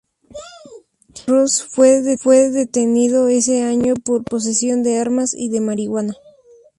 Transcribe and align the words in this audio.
Ross 1.27 1.61
fue 1.63 2.01
detenido 2.49 3.27
ese 3.27 3.61
año 3.61 3.93
por 3.93 4.23
posesión 4.23 4.81
de 4.81 4.97
armas 4.97 5.35
y 5.35 5.49
de 5.49 5.61
marihuana. 5.61 6.15